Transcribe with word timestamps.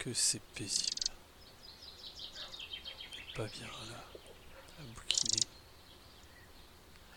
que 0.00 0.14
c'est 0.14 0.40
paisible. 0.54 0.96
pas 3.36 3.44
bien 3.44 3.66
là, 3.66 3.96
à 4.78 4.82
bouquiner 4.94 5.46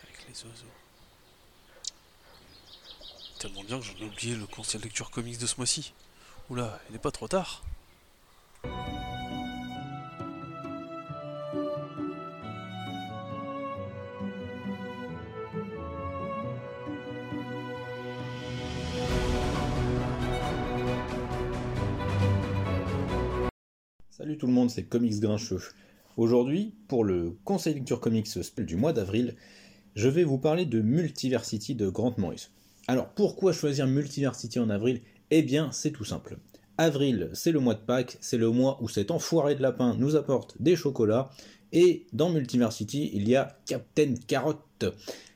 avec 0.03 0.27
les 0.27 0.43
oiseaux. 0.43 0.65
Tellement 3.39 3.63
bien 3.63 3.79
que 3.79 3.85
j'en 3.85 3.95
ai 3.95 4.03
oublié 4.03 4.35
le 4.35 4.45
conseil 4.47 4.81
de 4.81 4.83
lecture 4.83 5.11
comics 5.11 5.37
de 5.37 5.47
ce 5.47 5.55
mois-ci. 5.55 5.93
Oula, 6.49 6.77
il 6.89 6.93
n'est 6.93 6.99
pas 6.99 7.11
trop 7.11 7.29
tard. 7.29 7.63
Salut 24.15 24.37
tout 24.37 24.45
le 24.45 24.53
monde, 24.53 24.69
c'est 24.69 24.83
Comics 24.83 25.19
Grincheux. 25.19 25.57
Aujourd'hui, 26.17 26.75
pour 26.87 27.03
le 27.03 27.35
conseil 27.45 27.73
lecture 27.73 27.99
comics 27.99 28.27
spell 28.27 28.63
du 28.63 28.75
mois 28.75 28.93
d'avril, 28.93 29.35
je 29.95 30.07
vais 30.07 30.23
vous 30.23 30.37
parler 30.37 30.67
de 30.67 30.81
Multiversity 30.81 31.73
de 31.73 31.89
Grant 31.89 32.13
Morrison. 32.19 32.49
Alors 32.87 33.09
pourquoi 33.09 33.53
choisir 33.53 33.87
Multiversity 33.87 34.59
en 34.59 34.69
avril? 34.69 35.01
Eh 35.31 35.41
bien, 35.41 35.71
c'est 35.71 35.89
tout 35.89 36.03
simple. 36.03 36.37
Avril, 36.77 37.31
c'est 37.33 37.51
le 37.51 37.59
mois 37.59 37.73
de 37.73 37.79
Pâques, 37.79 38.19
c'est 38.21 38.37
le 38.37 38.51
mois 38.51 38.77
où 38.83 38.87
cet 38.87 39.09
enfoiré 39.09 39.55
de 39.55 39.63
lapin 39.63 39.95
nous 39.97 40.15
apporte 40.15 40.61
des 40.61 40.75
chocolats, 40.75 41.31
et 41.71 42.05
dans 42.13 42.29
Multiversity, 42.29 43.09
il 43.15 43.27
y 43.27 43.35
a 43.35 43.57
Captain 43.65 44.13
Carotte, 44.27 44.85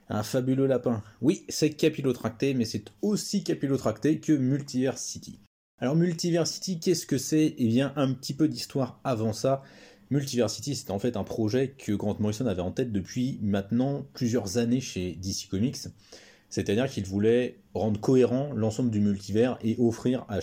un 0.08 0.22
fabuleux 0.22 0.68
lapin. 0.68 1.02
Oui, 1.22 1.46
c'est 1.50 1.72
capillotracté, 1.72 2.54
mais 2.54 2.66
c'est 2.66 2.86
aussi 3.02 3.44
capillotracté 3.44 4.20
que 4.20 4.34
Multiversity. 4.34 5.40
Alors 5.80 5.96
Multiversity, 5.96 6.80
qu'est-ce 6.80 7.06
que 7.06 7.20
c'est? 7.20 7.54
Eh 7.60 7.68
bien 7.68 7.94
un 7.98 8.12
petit 8.12 8.34
peu 8.34 8.48
d'histoire 8.48 9.00
avant 9.04 9.32
ça. 9.32 9.62
Multiversity, 10.10 10.76
c'est 10.76 10.90
en 10.90 10.98
fait 10.98 11.16
un 11.18 11.24
projet 11.24 11.76
que 11.78 11.92
Grant 11.92 12.16
Morrison 12.20 12.48
avait 12.48 12.64
en 12.64 12.72
tête 12.72 12.92
depuis 12.92 13.38
maintenant 13.44 14.04
plusieurs 14.14 14.58
années 14.58 14.82
chez 14.82 15.14
DC 15.22 15.48
Comics. 15.52 15.78
C'est-à-dire 16.50 16.90
qu'il 16.90 17.06
voulait 17.06 17.60
rendre 17.76 18.00
cohérent 18.00 18.54
l'ensemble 18.56 18.90
du 18.90 19.00
multivers 19.00 19.60
et 19.62 19.76
offrir 19.78 20.26
à, 20.30 20.38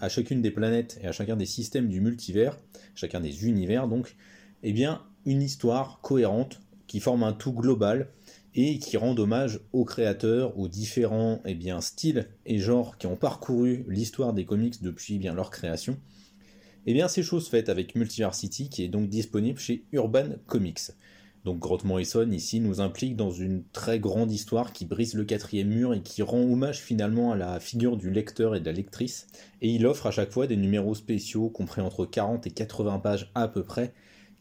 à 0.00 0.08
chacune 0.08 0.42
des 0.42 0.50
planètes 0.50 0.98
et 1.00 1.06
à 1.06 1.12
chacun 1.12 1.36
des 1.36 1.46
systèmes 1.46 1.88
du 1.88 2.00
multivers, 2.00 2.58
chacun 2.96 3.20
des 3.20 3.46
univers 3.46 3.86
donc, 3.86 4.16
eh 4.64 4.72
bien 4.72 5.00
une 5.26 5.42
histoire 5.42 6.00
cohérente 6.02 6.60
qui 6.88 6.98
forme 6.98 7.22
un 7.22 7.32
tout 7.32 7.52
global 7.52 8.08
et 8.54 8.78
qui 8.78 8.96
rend 8.96 9.16
hommage 9.16 9.60
aux 9.72 9.84
créateurs, 9.84 10.58
aux 10.58 10.68
différents 10.68 11.40
eh 11.44 11.58
styles 11.80 12.28
et 12.46 12.58
genres 12.58 12.98
qui 12.98 13.06
ont 13.06 13.16
parcouru 13.16 13.84
l'histoire 13.88 14.32
des 14.32 14.44
comics 14.44 14.82
depuis 14.82 15.20
eh 15.22 15.28
leur 15.30 15.50
création. 15.50 15.94
Et 16.84 16.90
eh 16.90 16.94
bien 16.94 17.08
c'est 17.08 17.22
chose 17.22 17.48
faite 17.48 17.68
avec 17.68 17.94
Multiversity 17.94 18.68
qui 18.68 18.82
est 18.82 18.88
donc 18.88 19.08
disponible 19.08 19.58
chez 19.58 19.84
Urban 19.92 20.30
Comics. 20.46 20.90
Donc 21.44 21.58
Grant 21.58 21.78
Morrison 21.84 22.30
ici 22.30 22.60
nous 22.60 22.80
implique 22.80 23.16
dans 23.16 23.30
une 23.30 23.64
très 23.72 23.98
grande 23.98 24.30
histoire 24.30 24.72
qui 24.72 24.84
brise 24.84 25.14
le 25.14 25.24
quatrième 25.24 25.68
mur 25.68 25.92
et 25.92 26.02
qui 26.02 26.22
rend 26.22 26.40
hommage 26.40 26.78
finalement 26.78 27.32
à 27.32 27.36
la 27.36 27.58
figure 27.58 27.96
du 27.96 28.10
lecteur 28.10 28.54
et 28.54 28.60
de 28.60 28.66
la 28.66 28.72
lectrice. 28.72 29.26
Et 29.60 29.70
il 29.70 29.86
offre 29.86 30.06
à 30.06 30.12
chaque 30.12 30.30
fois 30.30 30.46
des 30.46 30.56
numéros 30.56 30.94
spéciaux 30.94 31.48
compris 31.48 31.80
entre 31.80 32.04
40 32.04 32.46
et 32.46 32.50
80 32.50 32.98
pages 33.00 33.30
à 33.34 33.48
peu 33.48 33.64
près 33.64 33.92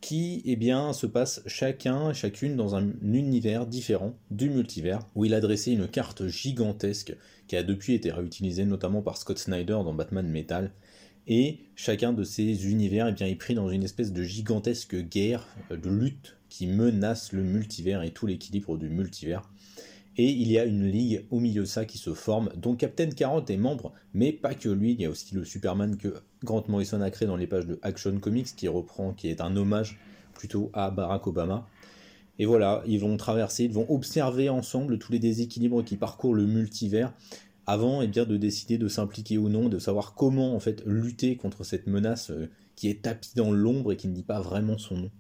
qui 0.02 0.42
eh 0.46 0.56
bien, 0.56 0.94
se 0.94 1.06
passe 1.06 1.42
chacun, 1.46 2.12
chacune 2.12 2.56
dans 2.56 2.76
un 2.76 2.92
univers 3.04 3.68
différent 3.68 4.16
du 4.32 4.50
multivers, 4.50 5.06
où 5.16 5.26
il 5.26 5.34
a 5.36 5.40
dressé 5.40 5.72
une 5.72 5.88
carte 5.88 6.28
gigantesque 6.28 7.16
qui 7.48 7.56
a 7.56 7.64
depuis 7.64 7.94
été 7.94 8.12
réutilisée 8.12 8.66
notamment 8.66 9.04
par 9.04 9.18
Scott 9.18 9.38
Snyder 9.38 9.80
dans 9.84 9.94
Batman 9.94 10.28
Metal, 10.28 10.72
et 11.28 11.60
chacun 11.76 12.14
de 12.14 12.24
ces 12.24 12.70
univers 12.70 13.08
eh 13.08 13.12
bien, 13.12 13.28
est 13.28 13.36
pris 13.36 13.54
dans 13.54 13.70
une 13.70 13.84
espèce 13.84 14.12
de 14.12 14.24
gigantesque 14.24 14.96
guerre, 14.96 15.48
de 15.70 15.90
lutte 15.90 16.36
qui 16.50 16.66
menace 16.66 17.32
le 17.32 17.44
multivers 17.44 18.02
et 18.02 18.12
tout 18.12 18.26
l'équilibre 18.26 18.78
du 18.78 18.90
multivers. 18.90 19.50
Et 20.18 20.30
il 20.30 20.52
y 20.52 20.60
a 20.60 20.66
une 20.66 20.86
ligue 20.86 21.26
au 21.32 21.40
milieu 21.40 21.62
de 21.62 21.68
ça 21.68 21.86
qui 21.86 21.98
se 21.98 22.14
forme, 22.14 22.50
dont 22.58 22.76
Captain 22.76 23.10
40 23.10 23.50
est 23.50 23.58
membre, 23.58 23.94
mais 24.14 24.34
pas 24.34 24.54
que 24.54 24.68
lui, 24.68 24.92
il 24.92 25.02
y 25.02 25.06
a 25.06 25.10
aussi 25.10 25.34
le 25.34 25.46
Superman 25.46 25.96
que 25.96 26.16
Grant 26.44 26.64
Morrison 26.68 27.02
a 27.02 27.10
créé 27.10 27.28
dans 27.28 27.38
les 27.38 27.48
pages 27.48 27.66
de 27.66 27.80
Action 27.82 28.20
Comics, 28.20 28.56
qui 28.56 28.68
reprend, 28.68 29.14
qui 29.14 29.30
est 29.30 29.40
un 29.40 29.56
hommage 29.56 30.00
plutôt 30.34 30.70
à 30.74 30.92
Barack 30.92 31.28
Obama. 31.28 31.68
Et 32.40 32.46
voilà, 32.46 32.84
ils 32.88 33.00
vont 33.00 33.16
traverser, 33.16 33.66
ils 33.66 33.72
vont 33.72 33.86
observer 33.90 34.50
ensemble 34.50 34.98
tous 34.98 35.12
les 35.12 35.20
déséquilibres 35.20 35.84
qui 35.84 35.96
parcourent 35.96 36.34
le 36.34 36.46
multivers, 36.46 37.14
avant 37.68 38.02
et 38.02 38.06
eh 38.06 38.08
bien, 38.08 38.26
de 38.26 38.36
décider 38.36 38.78
de 38.78 38.88
s'impliquer 38.88 39.38
ou 39.38 39.48
non, 39.48 39.70
de 39.70 39.80
savoir 39.80 40.14
comment 40.14 40.56
en 40.56 40.60
fait 40.60 40.84
lutter 40.86 41.38
contre 41.38 41.64
cette 41.64 41.88
menace 41.88 42.32
euh, 42.32 42.50
qui 42.76 42.90
est 42.90 43.04
tapie 43.04 43.32
dans 43.36 43.52
l'ombre 43.52 43.94
et 43.94 43.98
qui 43.98 44.08
ne 44.08 44.14
dit 44.14 44.24
pas 44.24 44.42
vraiment 44.42 44.78
son 44.78 44.98
nom. 44.98 45.12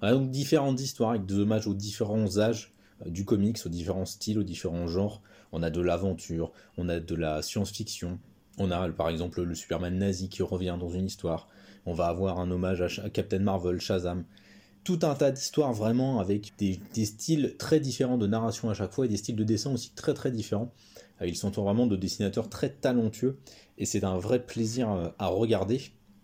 Voilà 0.00 0.16
donc 0.16 0.30
différentes 0.30 0.80
histoires 0.80 1.10
avec 1.10 1.26
des 1.26 1.34
hommages 1.34 1.66
aux 1.66 1.74
différents 1.74 2.38
âges 2.38 2.72
du 3.06 3.24
comics, 3.24 3.58
aux 3.64 3.68
différents 3.68 4.06
styles, 4.06 4.38
aux 4.38 4.44
différents 4.44 4.86
genres. 4.86 5.22
On 5.52 5.62
a 5.62 5.70
de 5.70 5.80
l'aventure, 5.80 6.52
on 6.76 6.88
a 6.88 7.00
de 7.00 7.14
la 7.14 7.42
science-fiction, 7.42 8.18
on 8.58 8.70
a 8.70 8.88
par 8.90 9.08
exemple 9.08 9.42
le 9.42 9.54
Superman 9.54 9.96
nazi 9.98 10.28
qui 10.28 10.42
revient 10.42 10.76
dans 10.78 10.90
une 10.90 11.06
histoire, 11.06 11.48
on 11.86 11.94
va 11.94 12.06
avoir 12.06 12.38
un 12.38 12.50
hommage 12.50 12.82
à, 12.98 13.10
Captain 13.10 13.38
Marvel, 13.38 13.80
Shazam. 13.80 14.24
Tout 14.84 15.00
un 15.02 15.14
tas 15.14 15.30
d'histoires 15.30 15.72
vraiment 15.72 16.18
avec 16.18 16.52
des, 16.58 17.04
styles 17.04 17.56
très 17.58 17.78
différents 17.78 18.18
de 18.18 18.26
narration 18.26 18.70
à 18.70 18.74
chaque 18.74 18.92
fois 18.92 19.04
et 19.04 19.08
des 19.08 19.16
styles 19.16 19.36
de 19.36 19.44
dessin 19.44 19.72
aussi 19.72 19.92
très 19.94 20.14
très 20.14 20.30
différents. 20.30 20.72
Euh, 21.20 21.26
ils 21.26 21.36
sont 21.36 21.50
vraiment 21.50 21.86
de 21.86 21.96
dessinateurs 21.96 22.48
très 22.48 22.70
talentueux 22.70 23.38
et 23.76 23.86
c'est 23.86 24.04
un 24.04 24.18
vrai 24.18 24.44
plaisir 24.44 24.90
euh, 24.90 25.08
à 25.18 25.28
regarder. 25.28 25.80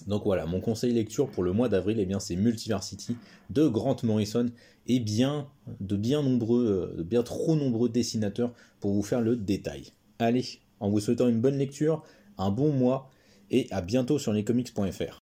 Donc 0.07 0.25
voilà, 0.25 0.47
mon 0.47 0.61
conseil 0.61 0.93
lecture 0.93 1.29
pour 1.31 1.43
le 1.43 1.53
mois 1.53 1.69
d'avril, 1.69 1.99
eh 1.99 2.17
c'est 2.21 2.37
Multiversity 2.37 3.17
de 3.51 3.67
Grant 3.67 3.97
Morrison 4.03 4.47
et 4.87 5.01
bien 5.01 5.49
de 5.81 5.97
bien 5.97 6.23
nombreux, 6.23 6.93
euh, 6.93 6.99
de 6.99 7.03
bien 7.03 7.23
trop 7.23 7.57
nombreux 7.57 7.89
dessinateurs 7.89 8.53
pour 8.81 8.93
vous 8.93 9.03
faire 9.03 9.21
le 9.21 9.37
détail. 9.37 9.93
Allez, 10.19 10.45
en 10.81 10.91
vous 10.91 11.01
souhaitant 11.01 11.29
une 11.29 11.41
bonne 11.41 11.57
lecture, 11.57 12.03
un 12.37 12.51
bon 12.51 12.73
mois 12.73 13.11
et 13.51 13.67
à 13.71 13.81
bientôt 13.81 14.19
sur 14.19 14.33
lescomics.fr. 14.33 15.24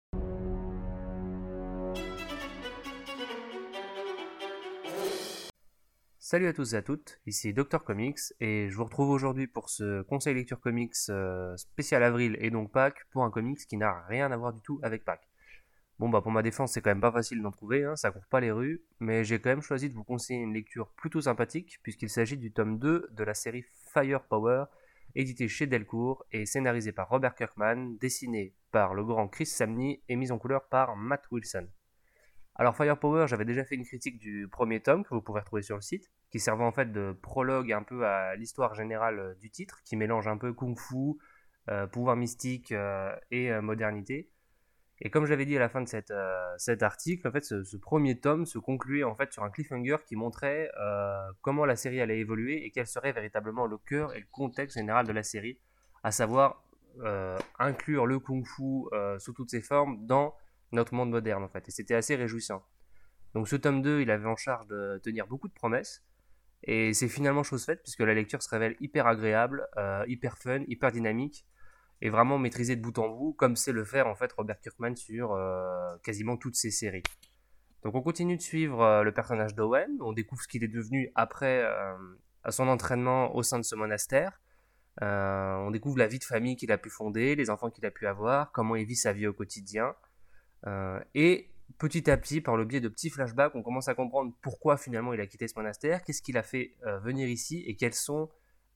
Salut 6.33 6.47
à 6.47 6.53
tous 6.53 6.73
et 6.73 6.77
à 6.77 6.81
toutes, 6.81 7.19
ici 7.27 7.53
Dr 7.53 7.83
Comics 7.83 8.17
et 8.39 8.67
je 8.67 8.75
vous 8.75 8.85
retrouve 8.85 9.11
aujourd'hui 9.11 9.45
pour 9.45 9.69
ce 9.69 10.01
conseil 10.01 10.33
lecture 10.33 10.59
comics 10.59 10.95
euh, 11.09 11.55
spécial 11.57 12.01
avril 12.01 12.38
et 12.39 12.49
donc 12.49 12.71
Pâques 12.71 13.05
pour 13.11 13.23
un 13.23 13.29
comics 13.29 13.59
qui 13.67 13.77
n'a 13.77 14.03
rien 14.07 14.31
à 14.31 14.35
voir 14.35 14.51
du 14.51 14.59
tout 14.61 14.79
avec 14.81 15.05
Pâques. 15.05 15.29
Bon 15.99 16.09
bah 16.09 16.21
pour 16.21 16.31
ma 16.31 16.41
défense 16.41 16.71
c'est 16.71 16.81
quand 16.81 16.89
même 16.89 17.01
pas 17.01 17.11
facile 17.11 17.44
d'en 17.44 17.51
trouver, 17.51 17.83
hein, 17.83 17.95
ça 17.95 18.09
court 18.09 18.25
pas 18.25 18.39
les 18.39 18.49
rues, 18.49 18.81
mais 18.99 19.23
j'ai 19.23 19.39
quand 19.39 19.51
même 19.51 19.61
choisi 19.61 19.91
de 19.91 19.94
vous 19.94 20.03
conseiller 20.03 20.39
une 20.39 20.55
lecture 20.55 20.89
plutôt 20.95 21.21
sympathique 21.21 21.79
puisqu'il 21.83 22.09
s'agit 22.09 22.38
du 22.38 22.51
tome 22.51 22.79
2 22.79 23.09
de 23.11 23.23
la 23.23 23.35
série 23.35 23.63
Firepower, 23.94 24.63
édité 25.13 25.47
chez 25.47 25.67
Delcourt 25.67 26.25
et 26.31 26.47
scénarisé 26.47 26.94
par 26.94 27.09
Robert 27.09 27.35
Kirkman, 27.35 27.97
dessiné 28.01 28.55
par 28.71 28.95
le 28.95 29.05
grand 29.05 29.27
Chris 29.27 29.45
Samney 29.45 30.01
et 30.09 30.15
mise 30.15 30.31
en 30.31 30.39
couleur 30.39 30.67
par 30.67 30.95
Matt 30.95 31.29
Wilson. 31.29 31.67
Alors 32.55 32.75
Firepower, 32.75 33.27
j'avais 33.27 33.45
déjà 33.45 33.63
fait 33.63 33.75
une 33.75 33.85
critique 33.85 34.17
du 34.17 34.47
premier 34.47 34.79
tome 34.79 35.03
que 35.03 35.13
vous 35.13 35.21
pouvez 35.21 35.39
retrouver 35.39 35.61
sur 35.61 35.75
le 35.75 35.81
site, 35.81 36.09
qui 36.33 36.39
servait 36.39 36.63
en 36.63 36.71
fait 36.71 36.91
de 36.91 37.16
prologue 37.21 37.71
un 37.71 37.83
peu 37.83 38.07
à 38.07 38.35
l'histoire 38.35 38.73
générale 38.73 39.19
euh, 39.19 39.33
du 39.35 39.51
titre, 39.51 39.83
qui 39.85 39.95
mélange 39.95 40.27
un 40.27 40.38
peu 40.38 40.51
kung-fu, 40.51 41.19
euh, 41.69 41.85
pouvoir 41.85 42.16
mystique 42.16 42.71
euh, 42.71 43.16
et 43.29 43.51
modernité. 43.61 44.31
Et 44.99 45.11
comme 45.11 45.27
j'avais 45.27 45.45
dit 45.45 45.55
à 45.57 45.59
la 45.59 45.69
fin 45.69 45.81
de 45.81 45.88
cet 45.88 46.81
article, 46.81 47.27
en 47.27 47.31
fait, 47.31 47.44
ce, 47.44 47.77
premier 47.77 48.19
tome 48.19 48.47
se 48.47 48.57
concluait 48.57 49.03
en 49.03 49.13
fait 49.16 49.31
sur 49.31 49.44
un 49.44 49.51
cliffhanger 49.51 49.97
qui 50.07 50.16
montrait 50.16 50.71
comment 51.41 51.66
la 51.66 51.75
série 51.75 51.99
allait 51.99 52.19
évoluer 52.19 52.63
et 52.65 52.71
quel 52.71 52.88
serait 52.88 53.11
véritablement 53.11 53.65
le 53.65 53.77
cœur 53.77 54.15
et 54.15 54.19
le 54.19 54.25
contexte 54.31 54.77
général 54.77 55.05
de 55.05 55.11
la 55.11 55.23
série, 55.23 55.59
à 56.03 56.11
savoir 56.11 56.63
inclure 57.59 58.05
le 58.05 58.19
kung-fu 58.19 58.86
sous 59.18 59.33
toutes 59.33 59.50
ses 59.50 59.62
formes 59.62 60.06
dans 60.06 60.36
notre 60.71 60.94
monde 60.94 61.09
moderne 61.09 61.44
en 61.44 61.50
fait. 61.50 61.68
Et 61.68 61.71
c'était 61.71 61.95
assez 61.95 62.15
réjouissant. 62.15 62.63
Donc 63.33 63.50
ce 63.50 63.57
tome 63.57 63.81
2, 63.81 64.01
il 64.01 64.12
avait 64.12 64.29
en 64.29 64.38
charge 64.38 64.68
de 64.68 65.01
tenir 65.03 65.27
beaucoup 65.27 65.50
de 65.50 65.53
promesses. 65.53 66.01
Et 66.63 66.94
c'est 66.94 67.10
finalement 67.10 67.44
chose 67.44 67.65
faite 67.65 67.81
puisque 67.83 68.00
la 68.00 68.13
lecture 68.13 68.42
se 68.42 68.50
révèle 68.50 68.75
hyper 68.80 69.07
agréable, 69.07 69.68
euh, 69.77 70.04
hyper 70.07 70.38
fun, 70.38 70.62
hyper 70.68 70.92
dynamique 70.92 71.45
et 72.01 72.10
vraiment 72.10 72.38
maîtrisée 72.38 72.75
de 72.75 72.81
bout 72.81 72.98
en 73.00 73.10
bout, 73.10 73.33
comme 73.33 73.56
sait 73.56 73.71
le 73.71 73.83
faire 73.83 74.07
en 74.07 74.15
fait 74.15 74.31
Robert 74.33 74.60
Kirkman 74.60 74.95
sur 74.95 75.33
euh, 75.33 75.95
quasiment 76.04 76.38
toutes 76.38 76.56
ses 76.56 76.71
séries. 76.71 77.04
Donc 77.83 77.95
on 77.95 78.01
continue 78.01 78.38
de 78.38 78.42
suivre 78.42 78.81
euh, 78.81 79.04
le 79.04 79.12
personnage 79.12 79.56
d'Owen, 79.56 79.98
on 80.01 80.13
découvre 80.13 80.42
ce 80.42 80.48
qu'il 80.48 80.63
est 80.63 80.69
devenu 80.69 81.12
après 81.15 81.65
son 82.50 82.68
entraînement 82.68 83.36
au 83.36 83.44
sein 83.44 83.60
de 83.60 83.63
ce 83.63 83.75
monastère. 83.75 84.39
on 85.01 85.69
découvre 85.71 85.98
la 85.98 86.07
vie 86.07 86.19
de 86.19 86.24
famille 86.24 86.56
qu'il 86.56 86.71
a 86.71 86.77
pu 86.77 86.89
fonder, 86.89 87.36
les 87.36 87.50
enfants 87.50 87.69
qu'il 87.69 87.86
a 87.86 87.92
pu 87.92 88.07
avoir, 88.07 88.51
comment 88.54 88.75
il 88.75 88.86
vit 88.86 88.95
sa 88.95 89.12
vie 89.12 89.27
au 89.27 89.33
quotidien. 89.33 89.95
Et 91.13 91.52
petit 91.77 92.10
à 92.10 92.18
petit, 92.18 92.42
par 92.42 92.57
le 92.57 92.65
biais 92.65 92.81
de 92.81 92.88
petits 92.88 93.10
flashbacks, 93.10 93.56
on 93.56 93.63
commence 93.63 93.88
à 93.88 93.95
comprendre 93.95 94.33
pourquoi 94.42 94.77
finalement 94.77 95.13
il 95.13 95.21
a 95.21 95.27
quitté 95.27 95.48
ce 95.48 95.54
monastère, 95.56 96.04
qu'est-ce 96.04 96.21
qu'il 96.21 96.38
a 96.38 96.44
fait 96.44 96.75
euh, 96.86 97.00
venir 97.00 97.27
ici 97.27 97.63
et 97.68 97.75
quelles 97.75 97.94
sont 97.94 98.30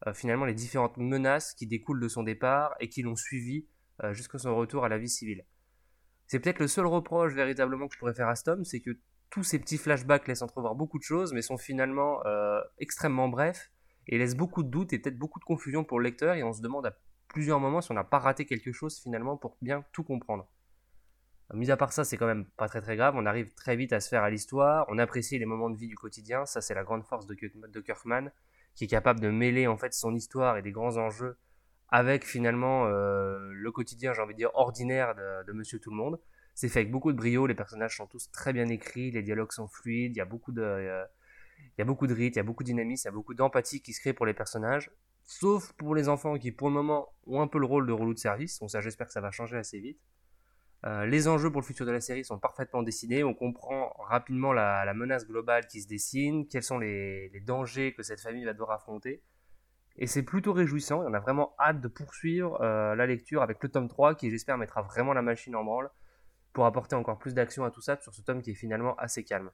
euh, 0.06 0.14
finalement 0.14 0.46
les 0.46 0.54
différentes 0.54 0.98
menaces 0.98 1.54
qui 1.54 1.68
découlent 1.68 2.00
de 2.00 2.08
son 2.08 2.24
départ 2.24 2.76
et 2.80 2.90
qui 2.90 3.02
l'ont 3.02 3.16
suivi 3.16 3.66
jusqu'à 4.12 4.38
son 4.38 4.56
retour 4.56 4.86
à 4.86 4.90
la 4.90 5.00
vie 5.00 5.10
civile. 5.10 5.44
C'est 6.28 6.40
peut-être 6.40 6.60
le 6.60 6.68
seul 6.68 6.86
reproche 6.86 7.34
véritablement 7.34 7.88
que 7.88 7.96
je 7.96 8.00
pourrais 8.00 8.14
faire 8.14 8.28
à 8.28 8.36
Stom, 8.36 8.64
c'est 8.64 8.80
que 8.80 8.92
tous 9.32 9.42
ces 9.42 9.58
petits 9.58 9.80
flashbacks 9.80 10.28
laissent 10.28 10.44
entrevoir 10.44 10.76
beaucoup 10.76 11.00
de 11.00 11.04
choses, 11.04 11.34
mais 11.34 11.42
sont 11.42 11.58
finalement 11.58 12.22
extrêmement 12.78 13.28
brefs 13.28 13.72
et 14.06 14.20
laissent 14.20 14.36
beaucoup 14.36 14.62
de 14.62 14.70
doutes 14.70 14.94
et 14.94 15.00
peut-être 15.00 15.18
beaucoup 15.18 15.40
de 15.40 15.46
confusion 15.46 15.84
pour 15.84 16.00
le 16.00 16.04
lecteur, 16.04 16.36
et 16.36 16.44
on 16.44 16.54
se 16.54 16.62
demande 16.62 16.86
à 16.86 16.96
plusieurs 17.28 17.60
moments 17.60 17.82
si 17.82 17.92
on 17.92 17.96
n'a 17.96 18.04
pas 18.04 18.20
raté 18.20 18.46
quelque 18.46 18.72
chose 18.72 19.00
finalement 19.00 19.36
pour 19.36 19.58
bien 19.64 19.84
tout 19.94 20.04
comprendre. 20.04 20.48
Mis 21.54 21.72
à 21.72 21.78
part 21.78 21.94
ça, 21.94 22.04
c'est 22.04 22.18
quand 22.18 22.26
même 22.26 22.46
pas 22.58 22.68
très 22.68 22.82
très 22.82 22.98
grave, 22.98 23.14
on 23.16 23.26
arrive 23.26 23.54
très 23.54 23.78
vite 23.78 23.94
à 23.94 24.02
se 24.02 24.10
faire 24.10 24.24
à 24.24 24.30
l'histoire, 24.30 24.86
on 24.90 24.98
apprécie 24.98 25.40
les 25.40 25.46
moments 25.46 25.70
de 25.70 25.78
vie 25.78 25.88
du 25.88 25.96
quotidien, 25.96 26.46
ça 26.46 26.60
c'est 26.60 26.74
la 26.74 26.84
grande 26.84 27.06
force 27.06 27.26
de, 27.26 27.36
Kirkman, 27.80 28.32
qui 28.76 28.84
est 28.84 28.88
capable 28.88 29.22
de 29.22 29.30
mêler 29.30 29.66
en 29.66 29.78
fait 29.78 29.94
son 29.94 30.14
histoire 30.14 30.58
et 30.58 30.62
des 30.62 30.72
grands 30.72 30.98
enjeux 30.98 31.38
avec 31.90 32.26
finalement 32.26 32.88
euh, 32.88 33.40
le 33.54 33.72
quotidien, 33.72 34.12
j'ai 34.12 34.22
envie 34.22 34.34
de 34.34 34.40
dire, 34.40 34.52
ordinaire 34.56 35.16
de, 35.16 35.54
Monsieur 35.54 35.80
Tout 35.80 35.90
le 35.90 35.96
Monde. 35.96 36.20
C'est 36.54 36.68
fait 36.68 36.80
avec 36.80 36.92
beaucoup 36.92 37.14
de 37.14 37.18
brio, 37.18 37.48
les 37.48 37.56
personnages 37.56 37.96
sont 37.96 38.08
tous 38.08 38.30
très 38.32 38.52
bien 38.52 38.68
écrits, 38.68 39.12
les 39.12 39.22
dialogues 39.22 39.54
sont 39.54 39.70
fluides, 39.70 40.16
il 40.16 40.18
y 40.18 40.22
a 40.22 40.26
beaucoup 40.26 40.52
de, 40.52 41.06
il 41.60 41.80
y 41.80 41.82
a 41.82 41.86
beaucoup 41.86 42.08
de 42.08 42.14
rythme, 42.14 42.34
il 42.34 42.38
y 42.38 42.40
a 42.40 42.44
beaucoup 42.44 42.64
de 42.64 42.68
dynamisme, 42.68 43.08
il 43.08 43.10
y 43.10 43.14
a 43.14 43.16
beaucoup 43.16 43.36
d'empathie 43.36 43.82
qui 43.82 43.94
se 43.94 44.02
crée 44.02 44.14
pour 44.14 44.26
les 44.26 44.34
personnages, 44.34 44.92
sauf 45.24 45.72
pour 45.74 45.96
les 45.96 46.10
enfants 46.10 46.38
qui 46.38 46.52
pour 46.52 46.68
le 46.68 46.74
moment 46.74 47.14
ont 47.26 47.42
un 47.42 47.48
peu 47.48 47.60
le 47.60 47.66
rôle 47.66 47.88
de 47.88 47.94
relou 47.94 48.14
de 48.14 48.20
service, 48.20 48.60
donc 48.60 48.72
ça 48.72 48.82
j'espère 48.82 49.08
que 49.08 49.14
ça 49.14 49.22
va 49.22 49.32
changer 49.32 49.56
assez 49.56 49.80
vite. 49.80 50.00
Euh, 50.86 51.06
les 51.06 51.28
enjeux 51.28 51.52
pour 51.52 51.62
le 51.62 51.66
futur 51.66 51.86
de 51.86 51.92
la 51.92 52.00
série 52.00 52.24
sont 52.24 52.38
parfaitement 52.38 52.84
dessinés. 52.84 53.24
On 53.24 53.34
comprend 53.34 53.94
rapidement 54.00 54.54
la, 54.54 54.94
menace 54.94 55.28
globale 55.28 55.68
qui 55.68 55.82
se 55.82 55.88
dessine, 55.88 56.48
quels 56.48 56.64
sont 56.64 56.78
les, 56.78 57.32
dangers 57.46 57.94
que 57.94 58.04
cette 58.04 58.22
famille 58.22 58.46
va 58.46 58.54
devoir 58.54 58.72
affronter. 58.72 59.24
Et 59.98 60.06
c'est 60.06 60.24
plutôt 60.24 60.54
réjouissant. 60.54 61.04
on 61.04 61.14
a 61.14 61.20
vraiment 61.20 61.56
hâte 61.60 61.82
de 61.82 61.88
poursuivre 61.88 62.62
euh, 62.62 62.96
la 62.96 63.08
lecture 63.08 63.42
avec 63.42 63.62
le 63.64 63.70
tome 63.70 63.88
3 63.88 64.14
qui, 64.16 64.30
j'espère, 64.30 64.58
mettra 64.58 64.84
vraiment 64.84 65.14
la 65.14 65.24
machine 65.24 65.56
en 65.56 65.64
branle 65.64 65.90
pour 66.54 66.66
apporter 66.66 66.96
encore 66.96 67.18
plus 67.18 67.34
d'action 67.34 67.66
à 67.66 67.72
tout 67.72 67.82
ça 67.82 68.00
sur 68.00 68.14
ce 68.14 68.22
tome 68.22 68.42
qui 68.42 68.52
est 68.52 68.56
finalement 68.56 68.96
assez 68.98 69.24
calme. 69.24 69.50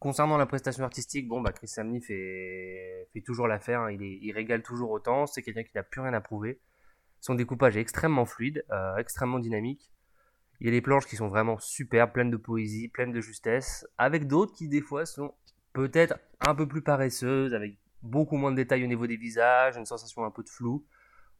Concernant 0.00 0.36
la 0.36 0.46
prestation 0.46 0.84
artistique, 0.84 1.28
bon, 1.28 1.40
bah, 1.40 1.52
Chris 1.52 1.68
Samney 1.68 2.00
fait, 2.00 3.08
toujours 3.24 3.48
l'affaire. 3.48 3.80
Hein. 3.80 3.92
Il, 3.92 4.02
il, 4.02 4.32
régale 4.32 4.62
toujours 4.62 4.90
autant. 4.90 5.26
C'est 5.26 5.42
quelqu'un 5.42 5.64
qui 5.64 5.72
n'a 5.74 5.82
plus 5.84 6.00
rien 6.00 6.14
à 6.14 6.20
prouver. 6.20 6.60
Son 7.20 7.34
découpage 7.34 7.76
est 7.76 7.80
extrêmement 7.80 8.24
fluide, 8.24 8.64
euh, 8.70 8.96
extrêmement 8.96 9.38
dynamique. 9.38 9.92
Il 10.60 10.66
y 10.66 10.68
a 10.68 10.72
des 10.72 10.80
planches 10.80 11.06
qui 11.06 11.16
sont 11.16 11.28
vraiment 11.28 11.58
super, 11.58 12.12
pleines 12.12 12.30
de 12.30 12.36
poésie, 12.36 12.88
pleines 12.88 13.12
de 13.12 13.20
justesse, 13.20 13.86
avec 13.96 14.26
d'autres 14.26 14.52
qui 14.52 14.68
des 14.68 14.80
fois 14.80 15.06
sont 15.06 15.32
peut-être 15.72 16.18
un 16.46 16.54
peu 16.54 16.66
plus 16.66 16.82
paresseuses, 16.82 17.54
avec 17.54 17.76
beaucoup 18.02 18.36
moins 18.36 18.50
de 18.50 18.56
détails 18.56 18.82
au 18.82 18.88
niveau 18.88 19.06
des 19.06 19.16
visages, 19.16 19.76
une 19.76 19.86
sensation 19.86 20.24
un 20.24 20.30
peu 20.30 20.42
de 20.42 20.48
flou. 20.48 20.84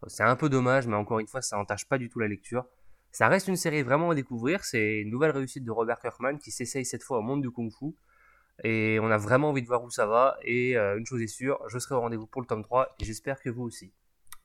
C'est 0.06 0.22
un 0.22 0.36
peu 0.36 0.48
dommage, 0.48 0.86
mais 0.86 0.94
encore 0.94 1.18
une 1.18 1.26
fois, 1.26 1.42
ça 1.42 1.56
n'entache 1.56 1.88
pas 1.88 1.98
du 1.98 2.08
tout 2.08 2.20
la 2.20 2.28
lecture. 2.28 2.64
Ça 3.10 3.26
reste 3.26 3.48
une 3.48 3.56
série 3.56 3.82
vraiment 3.82 4.10
à 4.10 4.14
découvrir, 4.14 4.64
c'est 4.64 5.00
une 5.00 5.10
nouvelle 5.10 5.32
réussite 5.32 5.64
de 5.64 5.70
Robert 5.70 5.98
Kirkman 5.98 6.38
qui 6.38 6.52
s'essaye 6.52 6.84
cette 6.84 7.02
fois 7.02 7.18
au 7.18 7.22
monde 7.22 7.42
du 7.42 7.50
kung-fu. 7.50 7.96
Et 8.64 8.98
on 9.00 9.10
a 9.10 9.18
vraiment 9.18 9.50
envie 9.50 9.62
de 9.62 9.66
voir 9.66 9.82
où 9.82 9.90
ça 9.90 10.06
va. 10.06 10.36
Et 10.42 10.76
euh, 10.76 10.98
une 10.98 11.06
chose 11.06 11.22
est 11.22 11.26
sûre, 11.26 11.60
je 11.68 11.78
serai 11.78 11.94
au 11.94 12.00
rendez-vous 12.00 12.26
pour 12.26 12.40
le 12.40 12.46
tome 12.46 12.62
3 12.62 12.94
et 13.00 13.04
j'espère 13.04 13.40
que 13.40 13.50
vous 13.50 13.62
aussi. 13.62 13.92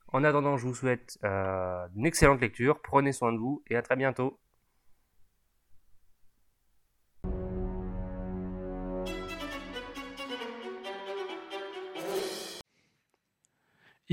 En 0.07 0.23
attendant, 0.23 0.57
je 0.57 0.67
vous 0.67 0.75
souhaite 0.75 1.17
euh, 1.23 1.87
une 1.95 2.05
excellente 2.05 2.41
lecture, 2.41 2.81
prenez 2.81 3.11
soin 3.11 3.33
de 3.33 3.37
vous 3.37 3.63
et 3.67 3.75
à 3.75 3.81
très 3.81 3.95
bientôt. 3.95 4.39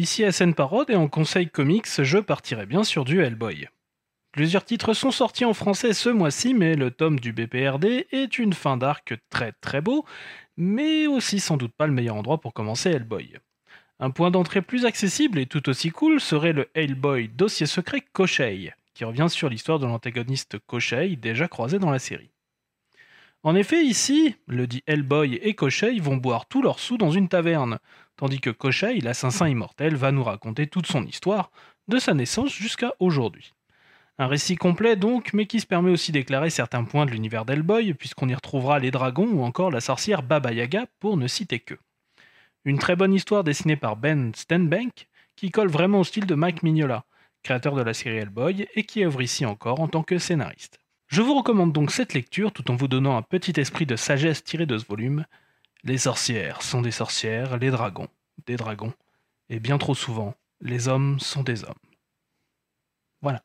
Ici 0.00 0.24
à 0.24 0.32
Seine 0.32 0.54
Parode 0.54 0.88
et 0.88 0.96
en 0.96 1.08
conseil 1.08 1.50
comics, 1.50 2.02
je 2.02 2.16
partirai 2.16 2.64
bien 2.64 2.84
sur 2.84 3.04
du 3.04 3.20
Hellboy. 3.22 3.68
Plusieurs 4.32 4.64
titres 4.64 4.94
sont 4.94 5.10
sortis 5.10 5.44
en 5.44 5.52
français 5.52 5.92
ce 5.92 6.08
mois-ci, 6.08 6.54
mais 6.54 6.74
le 6.74 6.90
tome 6.90 7.20
du 7.20 7.34
BPRD 7.34 8.06
est 8.10 8.38
une 8.38 8.54
fin 8.54 8.78
d'arc 8.78 9.12
très 9.28 9.52
très 9.52 9.82
beau, 9.82 10.06
mais 10.56 11.06
aussi 11.06 11.38
sans 11.38 11.58
doute 11.58 11.74
pas 11.74 11.86
le 11.86 11.92
meilleur 11.92 12.16
endroit 12.16 12.40
pour 12.40 12.54
commencer 12.54 12.88
Hellboy. 12.88 13.36
Un 13.98 14.08
point 14.08 14.30
d'entrée 14.30 14.62
plus 14.62 14.86
accessible 14.86 15.38
et 15.38 15.44
tout 15.44 15.68
aussi 15.68 15.90
cool 15.90 16.18
serait 16.18 16.54
le 16.54 16.70
Hellboy 16.72 17.28
Dossier 17.28 17.66
secret 17.66 18.00
Koshei, 18.14 18.72
qui 18.94 19.04
revient 19.04 19.28
sur 19.28 19.50
l'histoire 19.50 19.80
de 19.80 19.86
l'antagoniste 19.86 20.56
Koshei 20.60 21.16
déjà 21.16 21.46
croisé 21.46 21.78
dans 21.78 21.90
la 21.90 21.98
série. 21.98 22.30
En 23.42 23.54
effet, 23.54 23.82
ici, 23.82 24.36
le 24.48 24.66
dit 24.66 24.82
Hellboy 24.86 25.36
et 25.36 25.54
Koshei 25.54 25.98
vont 25.98 26.18
boire 26.18 26.44
tous 26.46 26.60
leurs 26.60 26.78
sous 26.78 26.98
dans 26.98 27.10
une 27.10 27.28
taverne, 27.28 27.78
tandis 28.20 28.40
que 28.40 28.50
Koshei, 28.50 29.00
l'assassin 29.00 29.48
immortel, 29.48 29.96
va 29.96 30.12
nous 30.12 30.22
raconter 30.22 30.66
toute 30.66 30.86
son 30.86 31.06
histoire, 31.06 31.50
de 31.88 31.98
sa 31.98 32.12
naissance 32.12 32.52
jusqu'à 32.52 32.92
aujourd'hui. 33.00 33.54
Un 34.18 34.26
récit 34.26 34.56
complet 34.56 34.94
donc, 34.94 35.32
mais 35.32 35.46
qui 35.46 35.58
se 35.58 35.66
permet 35.66 35.90
aussi 35.90 36.12
d'éclairer 36.12 36.50
certains 36.50 36.84
points 36.84 37.06
de 37.06 37.12
l'univers 37.12 37.46
d'Hellboy, 37.46 37.94
puisqu'on 37.94 38.28
y 38.28 38.34
retrouvera 38.34 38.78
les 38.78 38.90
dragons 38.90 39.30
ou 39.32 39.42
encore 39.42 39.70
la 39.70 39.80
sorcière 39.80 40.22
Baba 40.22 40.52
Yaga, 40.52 40.84
pour 41.00 41.16
ne 41.16 41.26
citer 41.26 41.60
que. 41.60 41.76
Une 42.66 42.78
très 42.78 42.94
bonne 42.94 43.14
histoire 43.14 43.42
dessinée 43.42 43.76
par 43.76 43.96
Ben 43.96 44.34
Stenbank, 44.34 45.08
qui 45.34 45.50
colle 45.50 45.70
vraiment 45.70 46.00
au 46.00 46.04
style 46.04 46.26
de 46.26 46.34
Mike 46.34 46.62
Mignola, 46.62 47.06
créateur 47.42 47.74
de 47.74 47.80
la 47.80 47.94
série 47.94 48.18
Hellboy, 48.18 48.68
et 48.74 48.84
qui 48.84 49.02
œuvre 49.02 49.22
ici 49.22 49.46
encore 49.46 49.80
en 49.80 49.88
tant 49.88 50.02
que 50.02 50.18
scénariste. 50.18 50.78
Je 51.06 51.22
vous 51.22 51.38
recommande 51.38 51.72
donc 51.72 51.90
cette 51.90 52.12
lecture 52.12 52.52
tout 52.52 52.70
en 52.70 52.76
vous 52.76 52.86
donnant 52.86 53.16
un 53.16 53.22
petit 53.22 53.58
esprit 53.58 53.86
de 53.86 53.96
sagesse 53.96 54.44
tiré 54.44 54.66
de 54.66 54.76
ce 54.76 54.84
volume, 54.84 55.24
les 55.84 55.98
sorcières 55.98 56.62
sont 56.62 56.82
des 56.82 56.90
sorcières, 56.90 57.58
les 57.58 57.70
dragons, 57.70 58.08
des 58.46 58.56
dragons, 58.56 58.92
et 59.48 59.60
bien 59.60 59.78
trop 59.78 59.94
souvent, 59.94 60.34
les 60.60 60.88
hommes 60.88 61.18
sont 61.20 61.42
des 61.42 61.64
hommes. 61.64 61.74
Voilà. 63.22 63.42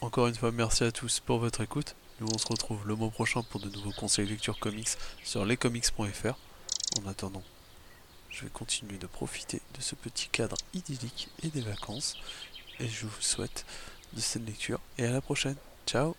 Encore 0.00 0.26
une 0.26 0.34
fois, 0.34 0.52
merci 0.52 0.84
à 0.84 0.92
tous 0.92 1.20
pour 1.20 1.38
votre 1.38 1.62
écoute. 1.62 1.96
Nous 2.20 2.28
on 2.34 2.38
se 2.38 2.46
retrouve 2.46 2.86
le 2.86 2.94
mois 2.94 3.10
prochain 3.10 3.42
pour 3.42 3.60
de 3.60 3.70
nouveaux 3.70 3.92
conseils 3.92 4.26
lecture 4.26 4.58
comics 4.58 4.90
sur 5.24 5.44
lescomics.fr. 5.44 6.34
En 7.02 7.08
attendant, 7.08 7.42
je 8.32 8.44
vais 8.44 8.50
continuer 8.50 8.98
de 8.98 9.06
profiter 9.06 9.60
de 9.76 9.80
ce 9.80 9.94
petit 9.94 10.28
cadre 10.28 10.56
idyllique 10.74 11.28
et 11.42 11.48
des 11.48 11.60
vacances. 11.60 12.16
Et 12.80 12.88
je 12.88 13.06
vous 13.06 13.20
souhaite 13.20 13.64
de 14.14 14.20
cette 14.20 14.46
lecture 14.46 14.80
et 14.98 15.04
à 15.04 15.10
la 15.10 15.20
prochaine. 15.20 15.56
Ciao 15.86 16.16